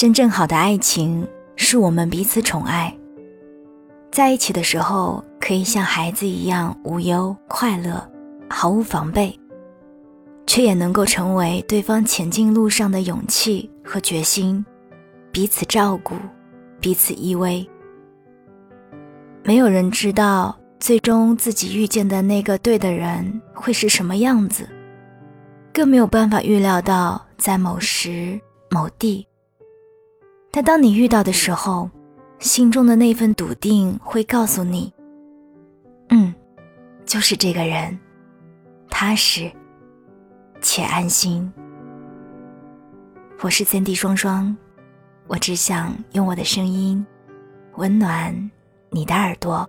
[0.00, 2.96] 真正好的爱情是我们彼此宠爱，
[4.10, 8.10] 在一起的时候可以像孩子一样无忧快乐，
[8.48, 9.38] 毫无防备，
[10.46, 14.64] 却也能够成为对方前进路上的勇气和决心，
[15.30, 16.14] 彼此照顾，
[16.80, 17.68] 彼此依偎。
[19.44, 24.66] 没有人知道最终自己遇见的那个对的人会是什么样子，
[25.74, 28.40] 更没有办法预料到在某时
[28.70, 29.26] 某地。
[30.50, 31.88] 但当你遇到的时候，
[32.38, 34.92] 心中的那份笃定会告诉你
[36.10, 36.34] ：“嗯，
[37.04, 37.98] 就是这个人，
[38.88, 39.50] 踏实
[40.60, 41.52] 且安心。”
[43.42, 44.54] 我是三 D 双双，
[45.26, 47.06] 我只想用我的声音
[47.76, 48.50] 温暖
[48.90, 49.68] 你的耳朵。